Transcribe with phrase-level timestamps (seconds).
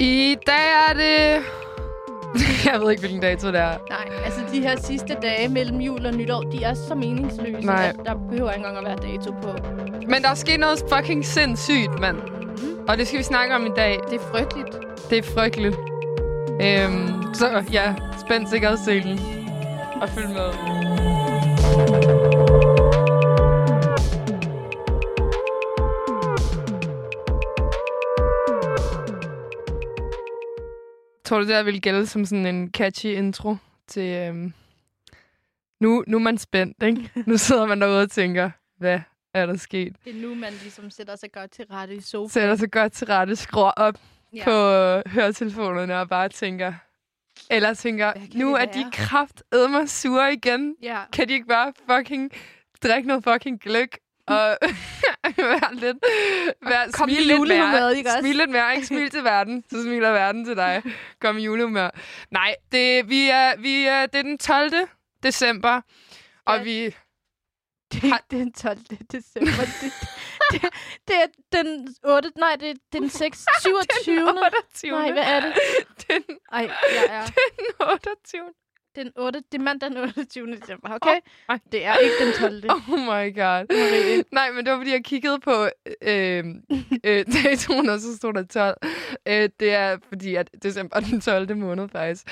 [0.00, 1.44] I dag er det...
[2.72, 3.74] Jeg ved ikke, hvilken dato det er.
[3.88, 7.86] Nej, altså de her sidste dage mellem jul og nytår, de er så meningsløse, Nej.
[7.88, 9.48] at der behøver ikke engang at være dato på.
[10.08, 12.16] Men der er sket noget fucking sindssygt, mand.
[12.16, 12.88] Mm.
[12.88, 13.98] Og det skal vi snakke om i dag.
[14.10, 14.78] Det er frygteligt.
[15.10, 15.76] Det er frygteligt.
[16.62, 17.94] Øhm, så ja,
[18.26, 19.20] spænd sikkerhedsselen.
[20.02, 20.99] Og følg med.
[31.30, 34.02] Tror du, det der ville gælde som sådan en catchy intro til...
[34.02, 34.52] Øhm
[35.80, 37.10] nu, nu er man spændt, ikke?
[37.26, 39.00] Nu sidder man derude og tænker, hvad
[39.34, 39.96] er der sket?
[40.04, 42.28] Det er nu, man ligesom sætter sig godt til rette i sofaen.
[42.28, 43.94] Sætter sig godt til rette, skruer op
[44.32, 44.44] ja.
[44.44, 44.50] på
[45.10, 46.72] høretelefonerne og bare tænker...
[47.50, 50.76] Eller tænker, nu er de være?" kraft mig sure igen.
[50.82, 51.02] Ja.
[51.12, 52.30] Kan de ikke bare fucking
[52.82, 53.98] drikke noget fucking gløk
[54.30, 54.56] og
[55.36, 55.96] være lidt...
[56.62, 57.96] Være, komme i smile lidt mere.
[57.96, 58.20] ikke også?
[58.20, 58.86] Smile lidt mere, ikke?
[58.86, 60.82] Smil til verden, så smiler verden til dig.
[61.20, 61.90] Kom i julehumør.
[62.30, 64.72] Nej, det, vi er, vi er, det er den 12.
[65.22, 65.80] december,
[66.46, 66.62] og Ja.
[66.62, 66.84] vi...
[67.92, 68.78] Det er ikke den 12.
[69.12, 69.64] december.
[69.80, 69.92] det,
[70.52, 70.70] det,
[71.08, 71.16] det
[71.58, 72.30] er den 8.
[72.36, 74.16] Nej, det er den 6, 27.
[74.20, 74.90] Den 28.
[74.90, 75.52] Nej, hvad er det?
[76.08, 76.22] Den,
[76.52, 78.42] Ej, jeg er den 28.
[78.96, 79.42] den 8.
[79.52, 80.56] Det er mandag den 28.
[80.56, 81.20] december, okay?
[81.48, 81.58] ej.
[81.72, 82.64] Det er ikke den 12.
[82.70, 83.66] Oh my god.
[83.76, 84.24] Marie.
[84.32, 85.68] Nej, men det var, fordi jeg kiggede på
[86.02, 86.44] øh,
[87.04, 88.76] øh, datoen, og så stod der 12.
[89.26, 91.56] Øh, det er fordi, at december er den 12.
[91.56, 92.28] måned faktisk.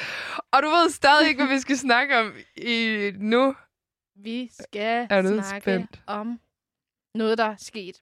[0.52, 3.54] Og du ved stadig ikke, hvad vi skal snakke om i nu.
[4.16, 6.00] Vi skal Er du snakke spændt?
[6.06, 6.40] om
[7.14, 7.96] noget, der er sket.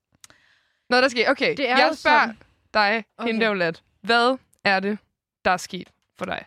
[0.91, 1.31] Noget, der sker.
[1.31, 2.37] Okay, Det er jeg spørger sådan-
[2.75, 3.33] dig, Okay.
[3.33, 3.73] hende.
[4.03, 4.99] Hvad er det,
[5.45, 6.45] der er sket for dig?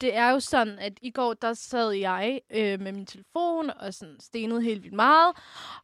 [0.00, 3.94] Det er jo sådan, at i går, der sad jeg øh, med min telefon og
[3.94, 5.36] sådan stenede helt vildt meget.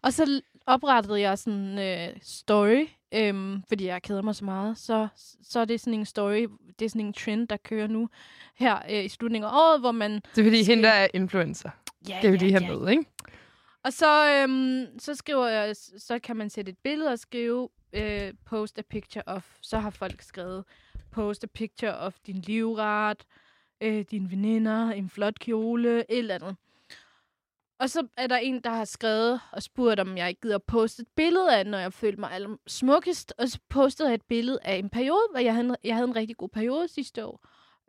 [0.03, 4.79] Og så oprettede jeg sådan en øh, story, øh, fordi jeg keder mig så meget.
[4.79, 5.09] Så,
[5.43, 6.47] så er det sådan en story,
[6.79, 8.09] det er sådan en trend, der kører nu
[8.55, 10.13] her øh, i slutningen af året, hvor man...
[10.15, 11.71] Det er fordi, Skal- hende der er influencer.
[12.09, 13.05] Ja, Det vil de have med, ikke?
[13.85, 18.33] Og så, øhm, så skriver jeg, så kan man sætte et billede og skrive øh,
[18.47, 19.47] post a picture of.
[19.61, 20.65] Så har folk skrevet
[21.11, 23.25] post a picture of din livret,
[23.83, 26.57] øh, dine veninder, en flot kjole, et eller andet.
[27.79, 31.03] Og så er der en, der har skrevet og spurgt, om jeg ikke gider poste
[31.03, 33.35] et billede af, når jeg følte mig allersmukkest.
[33.39, 36.09] Og så postede jeg et billede af en periode, hvor jeg havde en, jeg havde
[36.09, 37.41] en rigtig god periode sidste år.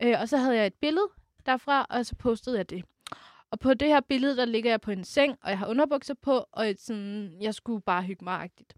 [0.02, 1.06] Øh, og så havde jeg et billede
[1.46, 2.84] derfra, og så postede jeg det.
[3.50, 6.14] Og på det her billede, der ligger jeg på en seng, og jeg har underbukser
[6.22, 8.74] på, og et sådan, jeg skulle bare hygge mig agtigt.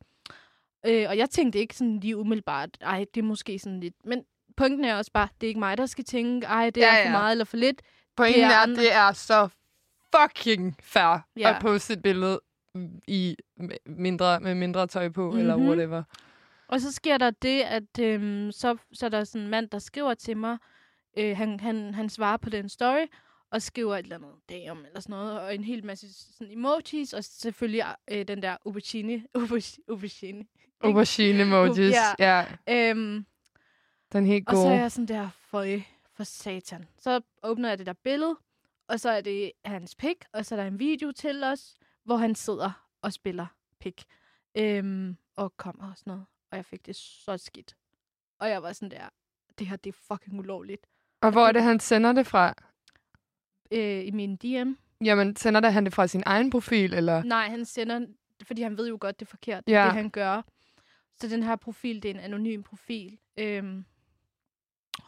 [0.86, 3.94] Øh, og jeg tænkte ikke sådan lige umiddelbart, ej, det er måske sådan lidt.
[4.04, 4.24] Men
[4.56, 6.98] pointen er også bare, det er ikke mig, der skal tænke, ej, det er Ja,
[6.98, 7.82] ja, for meget eller for lidt.
[8.16, 9.48] Pointen Det er er, det er så
[10.16, 11.54] fucking fair Ja.
[11.56, 12.40] at poste et billede
[13.08, 13.36] i
[13.86, 15.40] mindre, med mindre tøj på, mm-hmm.
[15.40, 15.66] eller Mhm.
[15.66, 16.02] whatever.
[16.68, 19.78] Og så sker der det, at øhm, så, så er der sådan en mand, der
[19.78, 20.58] skriver til mig,
[21.18, 23.06] øh, han, han, han svarer på den story,
[23.50, 26.06] og skriver et eller andet damn eller sådan noget, og en hel masse
[26.38, 30.44] sådan emojis, og selvfølgelig øh, den der aubergine, aubergine, aubergine.
[30.80, 31.94] Aubergine emojis.
[32.18, 32.44] Ja.
[32.68, 32.90] Ja.
[32.90, 33.26] Øhm,
[34.12, 34.74] Den helt Og så gode.
[34.74, 35.64] er jeg sådan der, for,
[36.14, 36.88] for satan.
[36.98, 38.36] Så åbner jeg det der billede,
[38.88, 41.74] og så er det hans pik, og så er der en video til os,
[42.04, 43.46] hvor han sidder og spiller
[43.80, 44.04] pik.
[44.54, 46.26] Øhm, og kommer og sådan noget.
[46.50, 47.76] Og jeg fik det så skidt.
[48.38, 49.08] Og jeg var sådan der,
[49.58, 50.86] det her det er fucking ulovligt.
[51.20, 52.54] Og hvor er det, han sender det fra?
[53.70, 54.72] Øh, I min DM.
[55.04, 57.22] Jamen, sender det han det fra sin egen profil, eller?
[57.22, 58.06] Nej, han sender,
[58.42, 59.84] fordi han ved jo godt, det er forkert, Ja.
[59.84, 60.42] det han gør.
[61.20, 63.18] Så den her profil, det er en anonym profil.
[63.36, 63.84] Øhm,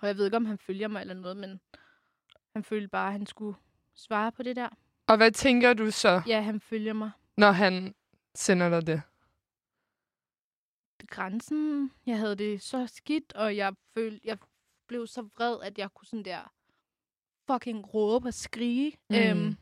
[0.01, 1.61] og jeg ved ikke, om han følger mig eller noget, men
[2.53, 3.57] han følte bare, at han skulle
[3.95, 4.69] svare på det der.
[5.07, 7.11] Og hvad tænker du så, Ja, han følger mig.
[7.37, 7.95] når han
[8.35, 9.03] sender dig det?
[11.07, 14.39] Grænsen, jeg havde det så skidt, og jeg følte, jeg
[14.87, 16.53] blev så vred, at jeg kunne sådan der
[17.47, 18.93] fucking råbe og skrige.
[19.11, 19.17] Mm.
[19.17, 19.57] Øhm,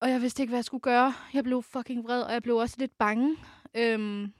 [0.00, 1.14] og jeg vidste ikke, hvad jeg skulle gøre.
[1.34, 3.36] Jeg blev fucking vred, og jeg blev også lidt bange.
[3.74, 4.32] Øhm,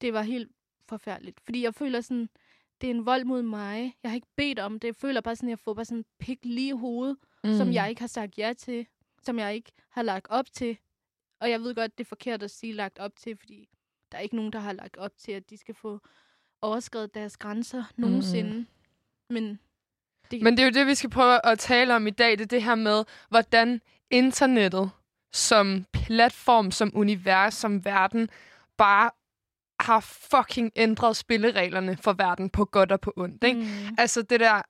[0.00, 0.52] det var helt
[0.88, 1.40] forfærdeligt.
[1.40, 2.28] Fordi jeg føler sådan,
[2.82, 3.96] det er en vold mod mig.
[4.02, 4.88] Jeg har ikke bedt om det.
[4.88, 7.56] Jeg føler bare sådan, at jeg får bare sådan en pik lige i hovedet, mm.
[7.56, 8.86] som jeg ikke har sagt ja til.
[9.22, 10.78] Som jeg ikke har lagt op til.
[11.40, 13.68] Og jeg ved godt, det er forkert at sige lagt op til, fordi
[14.12, 16.00] der er ikke nogen, der har lagt op til, at de skal få
[16.62, 18.58] overskrevet deres grænser nogensinde.
[18.58, 18.66] Mm.
[19.30, 19.58] Men
[20.30, 22.30] det, Men det er jo det, vi skal prøve at tale om i dag.
[22.30, 23.80] Det er det her med, hvordan
[24.10, 24.90] internettet
[25.32, 28.28] som platform, som univers, som verden,
[28.76, 29.10] bare
[29.82, 33.44] har fucking ændret spillereglerne for verden på godt og på ondt.
[33.44, 33.60] Ikke?
[33.60, 33.94] Mm.
[33.98, 34.62] Altså det der...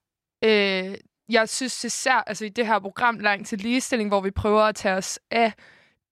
[0.44, 0.94] Øh,
[1.28, 4.74] jeg synes især altså i det her program Langt til Ligestilling, hvor vi prøver at
[4.74, 5.52] tage os af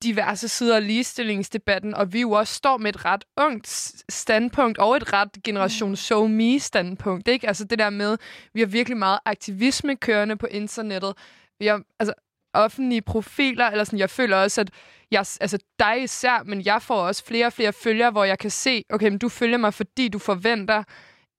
[0.02, 3.68] diverse sider af ligestillingsdebatten, og vi jo også står med et ret ungt
[4.08, 7.48] standpunkt, og et ret generation show me standpunkt, ikke?
[7.48, 8.18] Altså det der med,
[8.54, 11.14] vi har virkelig meget aktivisme kørende på internettet.
[11.58, 12.14] Vi har, altså,
[12.52, 14.70] offentlige profiler, eller sådan, jeg føler også, at
[15.10, 18.50] jeg, altså dig især, men jeg får også flere og flere følgere, hvor jeg kan
[18.50, 20.78] se, okay, men du følger mig, fordi du forventer,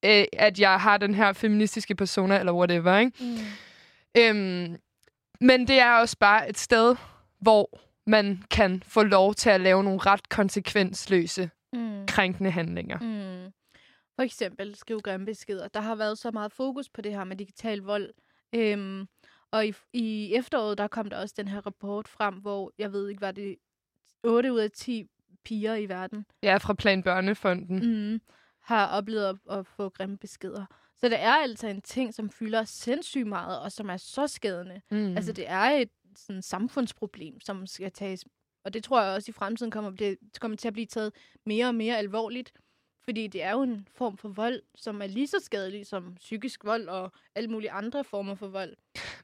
[0.06, 3.12] øh, at jeg har den her feministiske persona, eller whatever, ikke?
[3.20, 3.38] Mm.
[4.18, 4.78] Øhm,
[5.42, 6.96] men det er også bare et sted,
[7.40, 12.06] hvor man kan få lov til at lave nogle ret konsekvensløse, mm.
[12.08, 13.00] krænkende handlinger.
[13.00, 13.52] Mm.
[14.16, 15.68] For eksempel skrive grimme beskeder.
[15.68, 18.10] Der har været så meget fokus på det her med digital vold.
[18.56, 19.08] Øhm,
[19.52, 23.10] og i, i efteråret, der kom der også den her rapport frem, hvor jeg ved
[23.10, 23.58] ikke, var det
[24.24, 25.06] 8 ud af 10
[25.46, 26.26] piger i verden.
[26.44, 28.12] Ja, fra Plan Børnefonden.
[28.12, 28.22] Mm,
[28.62, 30.66] har oplevet at, at få grimme beskeder.
[30.98, 34.82] Så det er altså en ting, som fylder sindssygt meget, og som er så skadende.
[34.92, 35.16] Mm.
[35.16, 38.26] Altså, det er et sådan, samfundsproblem, som skal tages...
[38.66, 41.14] Og det tror jeg også i fremtiden kommer, blive, kommer til at blive taget
[41.46, 42.54] mere og mere alvorligt.
[43.04, 46.66] Fordi det er jo en form for vold, som er lige så skadelig som psykisk
[46.66, 48.76] vold og alle mulige andre former for vold.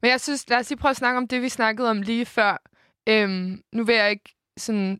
[0.01, 2.25] Men jeg synes, lad os lige prøve at snakke om det, vi snakkede om lige
[2.25, 2.57] før.
[3.09, 4.99] Øhm, nu vil jeg ikke sådan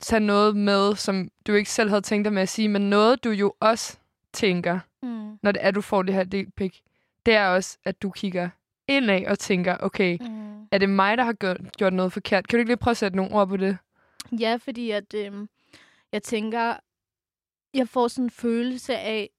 [0.00, 3.24] tage noget med, som du ikke selv havde tænkt dig med at sige, men noget,
[3.24, 3.98] du jo også
[4.32, 5.38] tænker, mm.
[5.42, 6.82] når det er, du får det her dick
[7.26, 8.48] det er også, at du kigger
[8.88, 10.66] indad og tænker, okay, mm.
[10.72, 12.48] er det mig, der har gjort, gjort noget forkert?
[12.48, 13.78] Kan du ikke lige prøve at sætte nogle ord på det?
[14.40, 15.32] Ja, fordi at øh,
[16.12, 16.74] jeg tænker,
[17.74, 19.30] jeg får sådan en følelse af,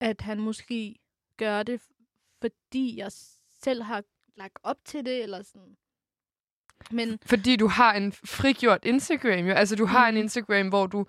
[0.00, 0.96] at han måske
[1.36, 1.80] gør det,
[2.40, 3.12] fordi jeg
[3.62, 4.04] selv har
[4.36, 5.76] lagt op til det, eller sådan.
[6.90, 9.52] Men, fordi du har en frigjort Instagram, jo.
[9.52, 10.16] Altså, du har mm.
[10.16, 11.06] en Instagram, hvor du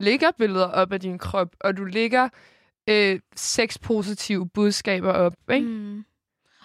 [0.00, 2.28] lægger billeder op af din krop, og du lægger
[2.88, 5.66] øh, seks positive budskaber op, ikke?
[5.66, 6.04] Mm.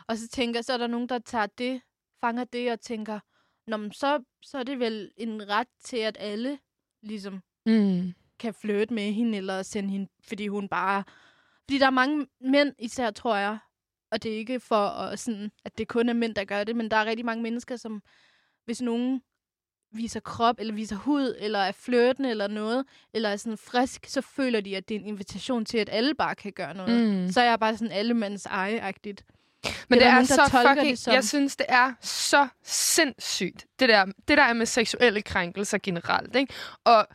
[0.07, 1.81] Og så tænker så er der nogen, der tager det,
[2.21, 3.19] fanger det og tænker,
[3.68, 6.60] Nå, men så, så er det vel en ret til, at alle
[7.01, 8.13] ligesom mm.
[8.39, 11.03] Kan flytte med hende, eller sende hende, fordi hun bare...
[11.63, 13.57] Fordi der er mange mænd, især tror jeg,
[14.11, 16.75] og det er ikke for, at, sådan, at det kun er mænd, der gør det,
[16.75, 18.01] men der er rigtig mange mennesker, som
[18.65, 19.21] hvis nogen
[19.91, 24.21] viser krop, eller viser hud, eller er flirtende, eller noget, eller er sådan frisk, så
[24.21, 27.23] føler de, at det er en invitation til, at alle bare kan gøre noget.
[27.23, 27.31] Mm.
[27.31, 29.25] Så er jeg bare sådan allemands eje-agtigt.
[29.89, 30.97] Men det er, det er så fucking...
[30.97, 35.77] Det jeg synes, det er så sindssygt, det der, det der er med seksuelle krænkelser
[35.83, 36.35] generelt.
[36.35, 36.53] Ikke?
[36.83, 37.07] Og,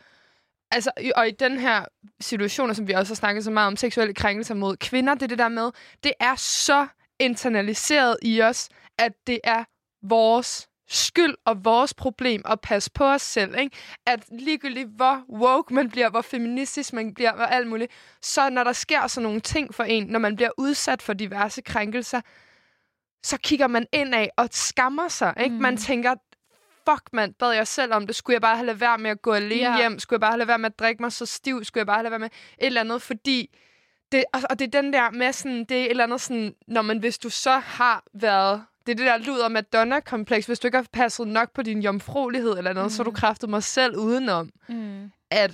[0.71, 1.85] altså, og i den her
[2.21, 5.27] situation, som vi også har snakket så meget om, seksuelle krænkelser mod kvinder, det er
[5.27, 5.71] det der med,
[6.03, 6.87] det er så
[7.19, 8.69] internaliseret i os,
[8.99, 9.63] at det er
[10.07, 13.59] vores skyld og vores problem at passe på os selv.
[13.59, 13.77] Ikke?
[14.07, 17.91] At ligegyldigt hvor woke man bliver, hvor feministisk man bliver, og alt muligt,
[18.21, 21.61] så når der sker sådan nogle ting for en, når man bliver udsat for diverse
[21.61, 22.21] krænkelser,
[23.23, 25.33] så kigger man indad og skammer sig.
[25.39, 25.55] Ikke?
[25.55, 25.61] Mm.
[25.61, 26.15] Man tænker,
[26.89, 28.15] fuck mand, bad jeg selv om det.
[28.15, 29.77] Skulle jeg bare have lavet være med at gå alene yeah.
[29.77, 29.99] hjem?
[29.99, 31.63] Skulle jeg bare have lavet være med at drikke mig så stiv?
[31.63, 33.01] Skulle jeg bare have lavet være med et eller andet?
[33.01, 33.49] Fordi
[34.11, 36.81] det, og det er den der med sådan, det er et eller andet sådan, når
[36.81, 40.45] man, hvis du så har været det er det der luder Madonna-kompleks.
[40.45, 42.89] Hvis du ikke har passet nok på din jomfruelighed eller noget, mm.
[42.89, 44.51] så har du kræftet mig selv udenom.
[44.69, 45.11] Mm.
[45.31, 45.51] At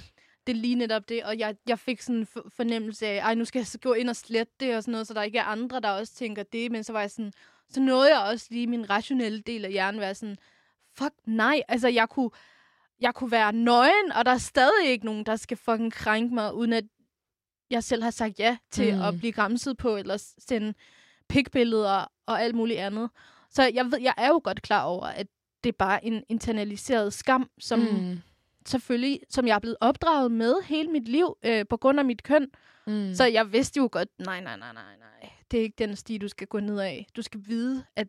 [0.47, 3.45] det er lige netop det, og jeg, jeg fik sådan en fornemmelse af, ej, nu
[3.45, 5.79] skal jeg gå ind og slette det og sådan noget, så der ikke er andre,
[5.79, 7.33] der også tænker det, men så var jeg sådan,
[7.69, 10.37] så nåede jeg også lige min rationelle del af hjernen være sådan,
[10.97, 12.29] fuck nej, altså jeg kunne,
[12.99, 16.53] jeg kunne være nøgen, og der er stadig ikke nogen, der skal fucking krænke mig,
[16.53, 16.83] uden at
[17.69, 19.01] jeg selv har sagt ja til mm.
[19.01, 20.73] at blive græmset på, eller sende
[21.29, 23.09] pikbilleder og alt muligt andet.
[23.49, 25.27] Så jeg, ved, jeg er jo godt klar over, at
[25.63, 28.19] det er bare en internaliseret skam, som mm.
[28.65, 32.23] selvfølgelig, som jeg er blevet opdraget med hele mit liv øh, på grund af mit
[32.23, 32.47] køn.
[32.87, 33.13] Mm.
[33.13, 35.29] Så jeg vidste jo godt, nej, nej, nej, nej, nej.
[35.51, 37.07] Det er ikke den sti, du skal gå ned af.
[37.15, 38.07] Du skal vide, at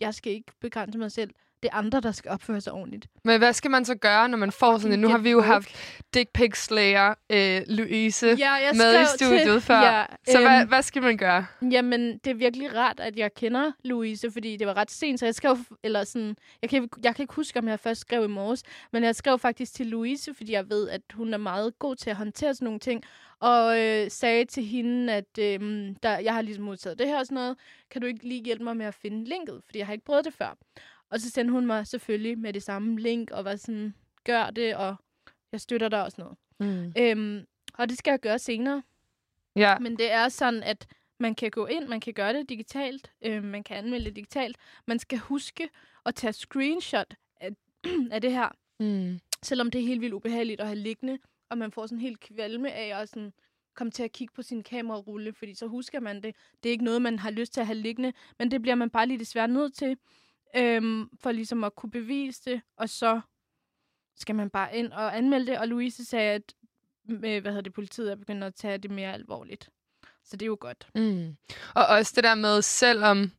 [0.00, 1.30] jeg skal ikke begrænse mig selv
[1.62, 3.06] det er andre, der skal opføre sig ordentligt.
[3.24, 4.98] Men hvad skal man så gøre, når man får sådan en...
[4.98, 5.68] Nu har vi jo haft
[6.14, 9.80] Dick Pic Slayer, øh, Louise, ja, med i studiet til, før.
[9.80, 11.46] Ja, så øhm, hvad, hvad skal man gøre?
[11.70, 15.26] Jamen, det er virkelig rart, at jeg kender Louise, fordi det var ret sent, så
[15.26, 15.58] jeg skrev...
[15.82, 18.62] Eller sådan, jeg, kan, jeg kan ikke huske, om jeg først skrev i morges,
[18.92, 22.10] men jeg skrev faktisk til Louise, fordi jeg ved, at hun er meget god til
[22.10, 23.04] at håndtere sådan nogle ting
[23.40, 25.60] og øh, sagde til hende, at øh,
[26.02, 27.56] der, jeg har ligesom modtaget det her og sådan noget.
[27.90, 29.60] Kan du ikke lige hjælpe mig med at finde linket?
[29.64, 30.56] Fordi jeg har ikke prøvet det før.
[31.10, 34.76] Og så sendte hun mig selvfølgelig med det samme link, og var sådan, gør det,
[34.76, 34.96] og
[35.52, 36.38] jeg støtter dig og sådan noget.
[36.58, 36.92] Mm.
[36.98, 38.82] Øhm, og det skal jeg gøre senere.
[39.56, 39.78] Ja.
[39.78, 40.86] Men det er sådan, at
[41.18, 44.56] man kan gå ind, man kan gøre det digitalt, øh, man kan anmelde det digitalt.
[44.86, 45.68] Man skal huske
[46.06, 47.50] at tage screenshot af,
[48.12, 48.48] af det her.
[48.80, 49.18] Mm.
[49.42, 52.72] Selvom det er helt vildt ubehageligt at have liggende, og man får sådan helt kvalme
[52.72, 53.32] af at sådan
[53.74, 56.36] komme til at kigge på sin kamerarulle, fordi så husker man det.
[56.62, 58.90] Det er ikke noget, man har lyst til at have liggende, men det bliver man
[58.90, 59.96] bare lige desværre nødt til
[60.56, 63.20] øhm, for ligesom at kunne bevise det, og så
[64.16, 65.58] skal man bare ind og anmelde det.
[65.58, 66.54] Og Louise sagde, at
[67.04, 69.70] med, hvad hedder det, politiet er begyndt at tage det mere alvorligt.
[70.24, 70.88] Så det er jo godt.
[70.94, 71.36] Mm.
[71.74, 73.32] Og også det der med, selvom...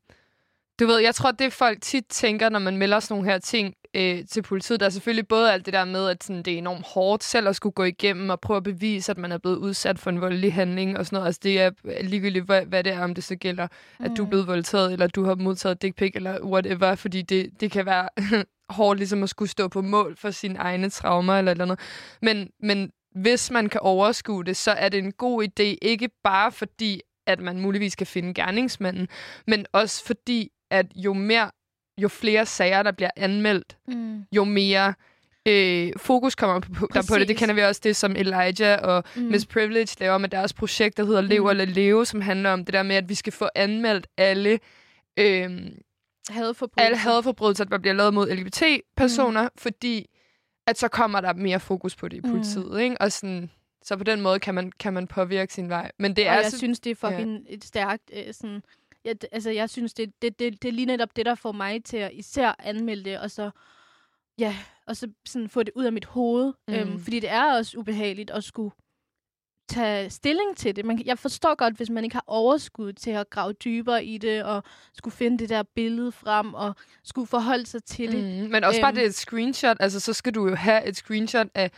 [0.81, 3.75] Du ved, jeg tror, det folk tit tænker, når man melder sådan nogle her ting
[3.93, 6.57] øh, til politiet, der er selvfølgelig både alt det der med, at sådan, det er
[6.57, 9.57] enormt hårdt selv at skulle gå igennem og prøve at bevise, at man er blevet
[9.57, 11.25] udsat for en voldelig handling og sådan noget.
[11.25, 11.71] Altså det er
[12.03, 13.67] ligegyldigt, hvad, hvad det er, om det så gælder,
[14.00, 14.05] mm.
[14.05, 17.50] at du er blevet voldtaget, eller du har modtaget dick pic, eller whatever, fordi det,
[17.59, 18.09] det kan være
[18.69, 21.79] hårdt ligesom at skulle stå på mål for sine egne traumer eller eller andet.
[22.21, 26.51] Men, men hvis man kan overskue det, så er det en god idé, ikke bare
[26.51, 29.07] fordi, at man muligvis kan finde gerningsmanden,
[29.47, 31.51] men også fordi, at jo mere,
[32.01, 34.23] jo flere sager, der bliver anmeldt, mm.
[34.31, 34.93] jo mere
[35.47, 37.27] øh, fokus kommer på, der på det.
[37.27, 39.21] Det kender vi også det, som Elijah og mm.
[39.21, 41.49] Miss Privilege laver med deres projekt, der hedder Lev mm.
[41.49, 44.59] eller Leve, som handler om det der med, at vi skal få anmeldt alle
[45.19, 45.51] øh,
[46.29, 46.85] hadforbrydelser.
[46.85, 49.49] alle hadforbrydelser, der bliver lavet mod LGBT-personer, mm.
[49.57, 50.07] fordi
[50.67, 52.29] at så kommer der mere fokus på det i mm.
[52.31, 52.77] politiet, mm.
[52.79, 53.01] ikke?
[53.01, 53.49] Og sådan,
[53.83, 55.91] så på den måde kan man, kan man påvirke sin vej.
[55.99, 57.53] Men det og er jeg så, synes, det er fucking ja.
[57.53, 58.11] et stærkt...
[58.13, 58.61] Øh, sådan,
[59.05, 61.84] jeg, altså, jeg synes, det, det, det, det er lige netop det, der får mig
[61.84, 63.51] til at især anmelde det, og så,
[64.38, 64.55] ja,
[64.88, 66.53] og så sådan få det ud af mit hoved.
[66.67, 66.74] Mm.
[66.74, 68.72] Øhm, fordi det er også ubehageligt at skulle
[69.70, 70.86] tage stilling til det.
[70.86, 74.43] Man, jeg forstår godt, hvis man ikke har overskud til at grave dybere i det,
[74.43, 78.43] og skulle finde det der billede frem, og skulle forholde sig til det.
[78.43, 78.96] Mm, men også æm, bare øhm.
[78.96, 79.77] det et screenshot.
[79.79, 81.72] Altså, så skal du jo have et screenshot af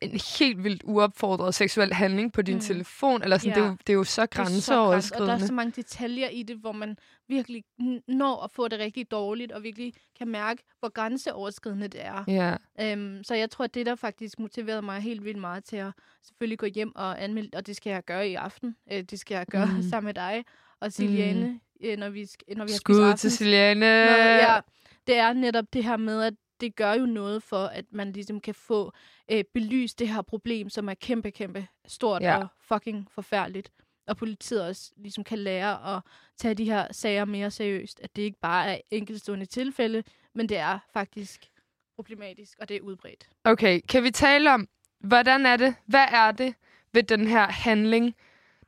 [0.00, 2.60] en helt vildt uopfordret seksuel handling på din mm.
[2.60, 3.22] telefon.
[3.22, 3.60] Eller sådan, ja.
[3.60, 5.32] det, er jo, det er jo så grænseoverskridende.
[5.32, 6.96] Og der er så mange detaljer i det, hvor man
[7.28, 7.64] virkelig
[8.08, 12.24] når at få det rigtig dårligt, og virkelig kan mærke, hvor grænseoverskridende det er.
[12.28, 12.56] Ja.
[12.80, 15.92] Øhm, så jeg tror, at det, der faktisk motiverede mig helt vildt meget til at
[16.22, 18.76] selvfølgelig gå hjem og anmelde, og det skal jeg gøre i aften.
[18.92, 19.82] Øh, det skal jeg gøre mm.
[19.90, 20.44] sammen med dig
[20.80, 21.60] og Siliane, mm.
[21.84, 23.86] øh, når vi, når vi har Skud til Siliane!
[23.86, 24.60] ja,
[25.06, 26.34] det er netop det her med, at
[26.64, 28.92] det gør jo noget for, at man ligesom kan få
[29.30, 32.36] øh, belyst det her problem, som er kæmpe, kæmpe stort ja.
[32.36, 33.70] og fucking forfærdeligt.
[34.06, 36.02] Og politiet også ligesom kan lære at
[36.36, 38.00] tage de her sager mere seriøst.
[38.00, 40.02] At det ikke bare er enkeltstående tilfælde,
[40.34, 41.50] men det er faktisk
[41.96, 43.28] problematisk, og det er udbredt.
[43.44, 44.68] Okay, kan vi tale om,
[45.00, 46.54] hvordan er det, hvad er det
[46.92, 48.14] ved den her handling,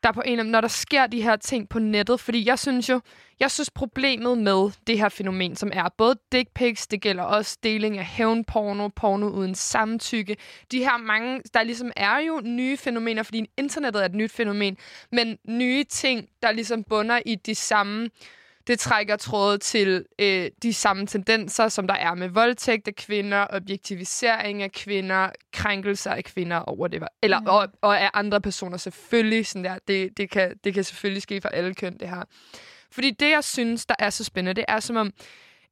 [0.02, 2.88] der på en af når der sker de her ting på nettet, fordi jeg synes
[2.88, 3.00] jo,
[3.40, 7.58] jeg synes problemet med det her fænomen, som er både dick pics, det gælder også
[7.62, 10.36] deling af hævnporno, porno uden samtykke,
[10.70, 14.76] de her mange, der ligesom er jo nye fænomener, fordi internettet er et nyt fænomen,
[15.12, 18.08] men nye ting, der ligesom bunder i de samme
[18.66, 23.46] det trækker tråde til øh, de samme tendenser, som der er med voldtægt af kvinder,
[23.50, 27.08] objektivisering af kvinder, krænkelser af kvinder og whatever.
[27.22, 27.46] Eller, mm.
[27.46, 29.46] og, og af andre personer selvfølgelig.
[29.46, 29.78] Sådan der.
[29.88, 32.24] Det, det, kan, det kan selvfølgelig ske for alle køn, det her.
[32.96, 35.12] Fordi det, jeg synes, der er så spændende, det er som om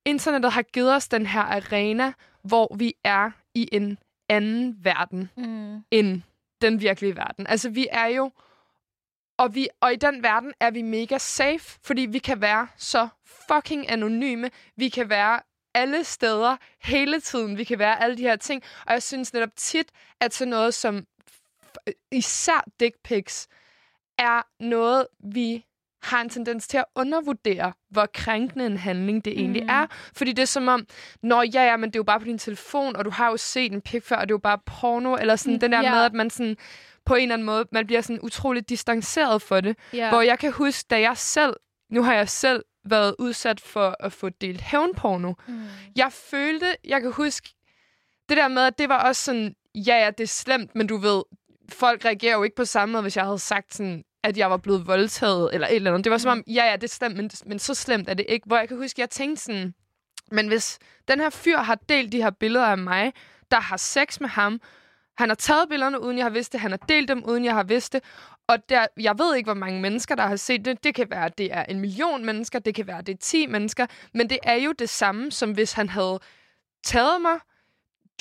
[0.04, 2.12] internettet har givet os den her arena,
[2.42, 5.84] hvor vi er i en anden verden mm.
[5.90, 6.22] end
[6.60, 7.46] den virkelige verden.
[7.46, 8.30] Altså, vi er jo
[9.38, 13.08] og, vi, og i den verden er vi mega safe, fordi vi kan være så
[13.24, 14.50] fucking anonyme.
[14.76, 15.40] Vi kan være
[15.74, 17.58] alle steder, hele tiden.
[17.58, 18.62] Vi kan være alle de her ting.
[18.86, 21.06] Og jeg synes netop tit, at sådan noget som
[22.12, 23.48] især dick pics
[24.18, 25.64] er noget, vi
[26.04, 29.42] har en tendens til at undervurdere, hvor krænkende en handling det mm.
[29.42, 29.86] egentlig er.
[30.16, 30.86] Fordi det er som om,
[31.22, 33.36] når ja, ja, men det er jo bare på din telefon, og du har jo
[33.36, 35.82] set en pik før, og det er jo bare porno, eller sådan mm, den der
[35.82, 35.94] yeah.
[35.94, 36.56] med, at man sådan
[37.06, 39.76] på en eller anden måde, man bliver sådan utroligt distanceret for det.
[39.94, 40.08] Yeah.
[40.08, 41.54] Hvor jeg kan huske, da jeg selv,
[41.90, 45.32] nu har jeg selv været udsat for at få delt hævnporno.
[45.48, 45.62] Mm.
[45.96, 47.54] Jeg følte, jeg kan huske,
[48.28, 50.96] det der med, at det var også sådan, ja, ja, det er slemt, men du
[50.96, 51.22] ved,
[51.68, 54.56] folk reagerer jo ikke på samme måde, hvis jeg havde sagt sådan, at jeg var
[54.56, 56.04] blevet voldtaget, eller et eller andet.
[56.04, 58.26] Det var som om, ja, ja, det er slemt, men, men så slemt er det
[58.28, 58.46] ikke.
[58.46, 59.74] Hvor jeg kan huske, jeg tænkte sådan,
[60.32, 60.78] men hvis
[61.08, 63.12] den her fyr har delt de her billeder af mig,
[63.50, 64.60] der har sex med ham,
[65.16, 66.60] han har taget billederne, uden jeg har vidst det.
[66.60, 68.02] Han har delt dem, uden jeg har vidst det.
[68.46, 70.84] Og der, jeg ved ikke, hvor mange mennesker, der har set det.
[70.84, 72.58] Det kan være, at det er en million mennesker.
[72.58, 73.86] Det kan være, at det er 10 mennesker.
[74.14, 76.20] Men det er jo det samme, som hvis han havde
[76.84, 77.38] taget mig,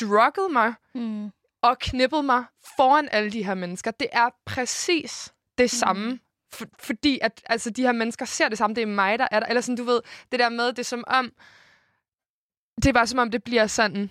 [0.02, 1.32] drugget mig mm.
[1.62, 2.44] og knippet mig
[2.78, 3.92] foran alle de her mennesker.
[3.92, 5.68] Det er præcis det mm.
[5.68, 6.20] samme.
[6.54, 8.76] For, fordi at altså, de her mennesker ser det samme.
[8.76, 9.48] Det er mig, der er der.
[9.48, 11.32] Eller sådan, du ved, det der med, det er som om...
[12.76, 14.10] Det er bare som om, det bliver sådan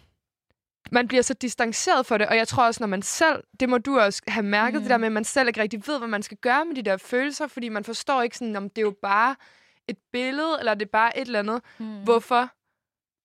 [0.93, 3.79] man bliver så distanceret for det, og jeg tror også, når man selv, det må
[3.79, 4.83] du også have mærket, mm.
[4.83, 6.83] det der med, at man selv ikke rigtig ved, hvad man skal gøre med de
[6.83, 9.37] der følelser, fordi man forstår ikke sådan, om det er jo bare
[9.89, 11.63] et billede, eller det er bare et eller andet.
[11.79, 12.03] Mm.
[12.05, 12.51] Hvorfor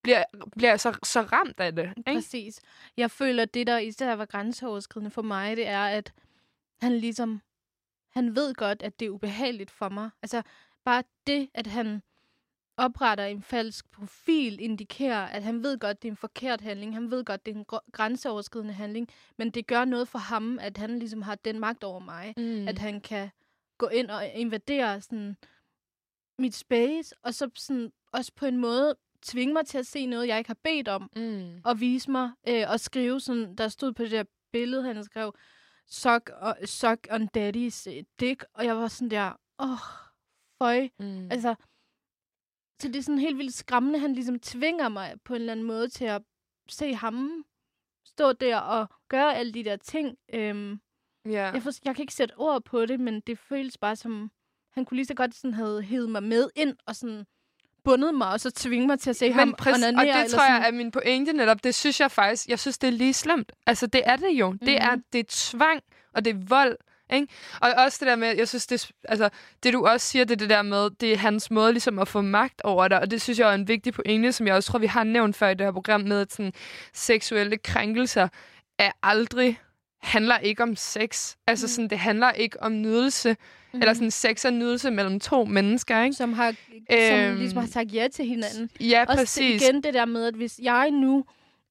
[0.03, 0.23] bliver,
[0.57, 1.93] bliver jeg så, så ramt af det?
[1.97, 2.13] Ikke?
[2.13, 2.59] Præcis.
[2.97, 6.13] Jeg føler, at det, der især var grænseoverskridende for mig, det er, at
[6.81, 7.41] han ligesom,
[8.17, 10.09] han ved godt, at det er ubehageligt for mig.
[10.21, 10.41] Altså,
[10.85, 12.01] bare det, at han
[12.77, 16.93] opretter en falsk profil, indikerer, at han ved godt, det er en forkert handling.
[16.93, 19.07] Han ved godt, det er en gr- grænseoverskridende handling.
[19.37, 22.33] Men det gør noget for ham, at han ligesom har den magt over mig.
[22.37, 22.67] Mm.
[22.67, 23.29] At han kan
[23.77, 25.37] gå ind og invadere sådan
[26.39, 30.27] mit space, og så sådan også på en måde tvinge mig til at se noget,
[30.27, 31.61] jeg ikke har bedt om, Mm.
[31.65, 35.33] og vise mig øh, og skrive sådan, der stod på det der billede, han skrev,
[35.87, 39.77] suck, og, suck on daddy's øh, dick, og jeg var sådan der, åh, oh,
[40.61, 40.89] føj.
[40.99, 41.31] Mm.
[41.31, 41.55] Altså,
[42.81, 45.65] så det er sådan helt vildt skræmmende, han ligesom tvinger mig på en eller anden
[45.65, 46.21] måde til at
[46.69, 47.45] se ham
[48.05, 50.17] stå der og gøre alle de der ting.
[50.33, 50.81] Øhm,
[51.25, 51.51] ja.
[51.51, 54.31] jeg, for, jeg kan ikke sætte ord på det, men det føles bare som,
[54.73, 57.25] han kunne lige så godt sådan have hævet mig med ind og sådan
[57.87, 60.23] bundet mig, og så tvinge mig til at se ham Men præcis, og onanere, det
[60.23, 60.73] eller tror jeg sådan.
[60.73, 61.63] er min pointe netop.
[61.63, 63.51] Det synes jeg faktisk, jeg synes, det er lige slemt.
[63.67, 64.49] Altså, det er det jo.
[64.51, 64.65] Mm-hmm.
[64.65, 65.03] Det, er, Mhm.
[65.13, 65.81] det er tvang,
[66.13, 66.75] og det er vold.
[67.13, 67.27] Ikke?
[67.61, 69.29] Og også det der med, jeg synes, det, altså,
[69.63, 72.07] det du også siger, det er det der med, det er hans måde ligesom at
[72.07, 74.71] få magt over dig, og det synes jeg er en vigtig pointe, som jeg også
[74.71, 76.53] tror, vi har nævnt før i det her program, med at sådan,
[76.93, 78.27] seksuelle krænkelser
[78.79, 79.59] er aldrig
[80.01, 81.35] handler ikke om sex.
[81.47, 81.69] Altså Mm.
[81.69, 83.37] sådan, det handler ikke om nydelse,
[83.77, 83.81] Mhm.
[83.81, 86.13] eller sådan sex og nydelse mellem to mennesker, ikke?
[86.15, 88.69] som har, som Øhm, ligesom har sagt ja til hinanden.
[88.79, 89.61] Ja, Også præcis.
[89.63, 91.25] igen det der med, at hvis jeg nu,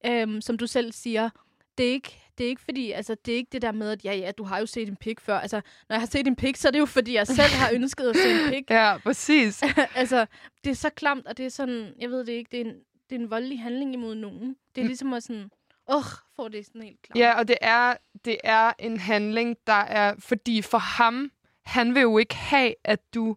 [0.06, 1.30] øhm, som du selv siger,
[1.78, 4.04] det er ikke det er ikke fordi, altså det er ikke det der med, at
[4.04, 5.38] ja, ja, du har jo set en pik før.
[5.38, 5.56] Altså,
[5.88, 8.04] når jeg har set en pik, så er det jo fordi, jeg selv har ønsket
[8.08, 8.70] at se en pik.
[8.70, 9.62] Ja, præcis.
[9.94, 10.26] altså,
[10.64, 12.74] det er så klamt, og det er sådan, jeg ved det ikke, det er en,
[13.10, 14.56] det er en voldelig handling imod nogen.
[14.74, 14.86] Det er Mm.
[14.86, 15.50] ligesom at sådan,
[15.88, 16.02] åh,
[16.36, 17.18] får det sådan helt klamt.
[17.18, 17.94] Ja, og det er,
[18.24, 20.14] det er en handling, der er...
[20.18, 21.30] Fordi for ham,
[21.66, 23.36] han vil jo ikke have, at du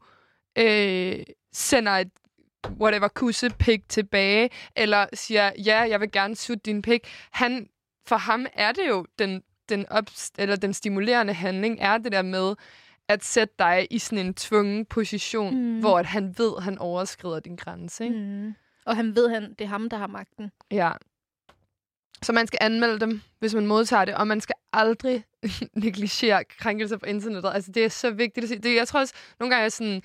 [0.57, 1.19] øh,
[1.53, 2.09] sender et
[2.81, 7.07] whatever kusse pik tilbage, eller siger, ja, jeg vil gerne sutte din pik.
[7.31, 7.69] Han,
[8.07, 10.05] for ham er det jo den, den, op,
[10.37, 12.55] eller den stimulerende handling, er det der med
[13.07, 15.79] at sætte dig i sådan en tvungen position, Mm.
[15.79, 18.03] hvor at han ved, at han overskrider din grænse.
[18.03, 18.17] Ikke?
[18.17, 18.53] Mm.
[18.85, 20.51] Og han ved, han, det er ham, der har magten.
[20.71, 20.91] Ja.
[22.23, 25.23] Så man skal anmelde dem, hvis man modtager det, og man skal aldrig
[25.73, 27.51] negligere krænkelser på internettet.
[27.53, 28.59] Altså, det er så vigtigt at sige.
[28.59, 30.01] Det, jeg tror også, nogle gange er sådan,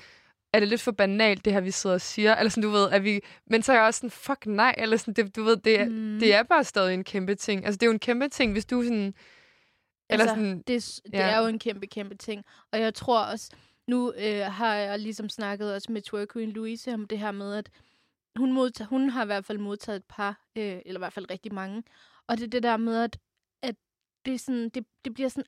[0.52, 2.36] er det lidt for banalt, det her, vi sidder og siger.
[2.36, 3.20] Eller sådan, du ved, at vi...
[3.46, 4.74] Men så er jeg også sådan, fuck nej.
[4.78, 6.16] Eller sådan, det, du ved, det er, Mm.
[6.20, 7.64] det er bare stadig en kæmpe ting.
[7.64, 9.14] Altså, det er jo en kæmpe ting, hvis du sådan...
[10.10, 10.62] Eller Altså, sådan...
[10.66, 11.28] Det, er det Ja.
[11.30, 12.44] er jo en kæmpe, kæmpe ting.
[12.72, 13.50] Og jeg tror også,
[13.88, 17.54] nu øh, har jeg ligesom snakket også med Twerk Queen Louise om det her med,
[17.56, 17.68] at
[18.36, 21.30] hun, modtager, hun har i hvert fald modtaget et par, øh, eller i hvert fald
[21.30, 21.82] rigtig mange.
[22.26, 23.18] Og det er det der med, at,
[23.62, 23.74] at
[24.24, 25.44] det, er sådan, det, det bliver sådan,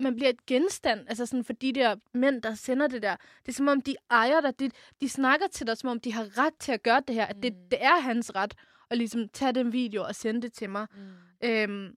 [0.00, 3.16] man bliver et genstand, altså sådan for de der mænd, der sender det der.
[3.16, 4.60] Det er som om, de ejer dig.
[4.60, 7.26] De, de snakker til dig, som om de har ret til at gøre det her.
[7.26, 7.68] At det, Mm.
[7.70, 8.54] det er hans ret
[8.90, 10.86] at ligesom tage den video og sende det til mig.
[10.96, 11.48] Mm.
[11.48, 11.94] Øhm,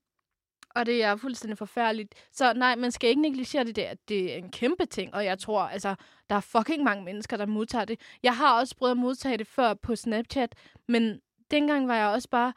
[0.76, 2.16] og det er fuldstændig forfærdeligt.
[2.32, 3.94] Så nej, man skal ikke negligere det der.
[4.08, 5.96] Det er en kæmpe ting, og jeg tror, altså,
[6.30, 8.00] der er fucking mange mennesker, der modtager det.
[8.24, 10.56] Jeg har også prøvet at modtage det før på Snapchat,
[10.88, 11.20] men
[11.52, 12.54] dengang var jeg også bare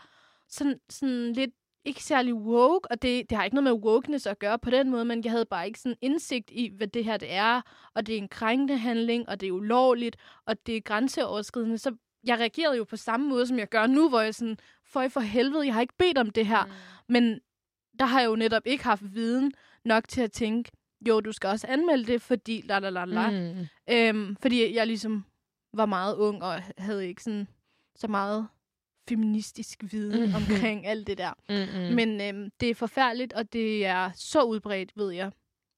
[0.48, 1.50] sådan, sådan lidt
[1.84, 4.90] ikke særlig woke, og det, det har ikke noget med wokeness at gøre på den
[4.90, 7.60] måde, men jeg havde bare ikke sådan indsigt i, hvad det her det er,
[7.94, 11.96] og det er en krænkende handling, og det er ulovligt, og det er grænseoverskridende, så
[12.26, 15.20] jeg reagerede jo på samme måde, som jeg gør nu, hvor jeg sådan, for for
[15.20, 16.64] helvede, jeg har ikke bedt om det her,
[17.08, 17.40] men
[17.98, 19.52] der har jeg jo netop ikke haft viden
[19.84, 20.70] nok til at tænke,
[21.08, 23.30] jo, du skal også anmelde det, fordi la la la la.
[23.30, 23.36] Mm.
[23.58, 23.66] Mm.
[23.94, 25.24] Øhm, fordi jeg ligesom
[25.72, 27.48] var meget ung og havde ikke sådan
[27.96, 28.48] så meget
[29.08, 30.34] feministisk viden Mhm.
[30.34, 31.32] omkring alt det der.
[31.48, 31.88] Mm-mm.
[31.88, 31.94] Mm.
[31.94, 35.30] Men øhm, det er forfærdeligt, og det er så udbredt, ved jeg.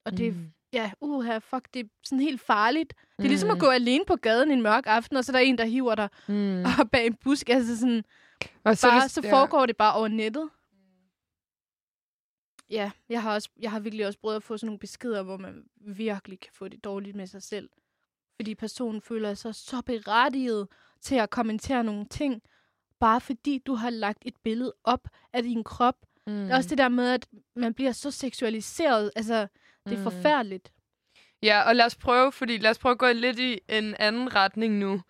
[0.05, 0.51] Og det, Mm.
[0.73, 2.95] ja, uha, fuck, det er sådan helt farligt.
[3.19, 3.61] Det er ligesom at Mm.
[3.61, 6.09] gå alene på gaden en mørk aften, og så er der en, der hiver dig
[6.29, 6.65] Mm.
[6.81, 7.49] op bag en busk.
[7.51, 8.05] Altså sådan,
[8.65, 9.33] Og så, bare, det- så ja.
[9.33, 10.49] foregår det bare over nettet.
[12.71, 15.37] Ja, jeg har, også, jeg har virkelig også prøvet at få sådan nogle beskeder, hvor
[15.37, 17.69] man virkelig kan få det dårligt med sig selv.
[18.37, 20.69] Fordi personen føler sig så berettiget
[21.01, 22.43] til at kommentere nogle ting,
[23.01, 25.97] bare fordi du har lagt et billede op af din krop.
[26.27, 26.33] Mm.
[26.33, 26.39] Mm.
[26.43, 29.11] Det er også det der med, at man bliver så seksualiseret.
[29.17, 29.47] Altså,
[29.87, 30.03] det er Mm.
[30.03, 30.73] forfærdeligt.
[31.43, 34.35] Ja, og lad os prøve, fordi lad os prøve at gå lidt i en anden
[34.35, 35.03] retning nu.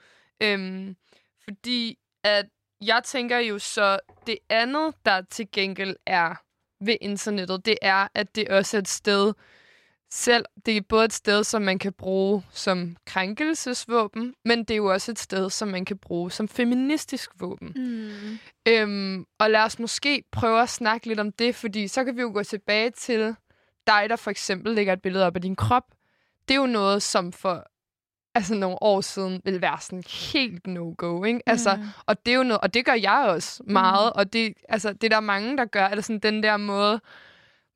[0.42, 0.96] Øhm,
[1.44, 2.46] fordi at
[2.80, 6.34] jeg tænker jo så, det andet, der til gengæld er
[6.80, 9.32] ved internettet, det er, at det også er et sted,
[10.10, 14.76] selv, det er både et sted, som man kan bruge som krænkelsesvåben, men det er
[14.76, 17.72] jo også et sted, som man kan bruge som feministisk våben.
[17.76, 18.38] Mm.
[18.68, 22.20] Øhm, og lad os måske prøve at snakke lidt om det, fordi så kan vi
[22.20, 23.36] jo gå tilbage til
[23.86, 25.84] dig, der for eksempel lægger et billede op af din krop.
[26.48, 27.66] Det er jo noget, som for
[28.36, 31.40] altså nogle år siden ville være sådan helt no-go, ikke?
[31.46, 31.82] Altså, Mm.
[32.06, 35.04] og det er jo noget, og det gør jeg også meget, og det, altså, det
[35.04, 37.00] er der mange, der gør, eller sådan den der måde,